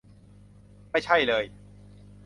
[0.91, 1.43] ไม่ใช่เลย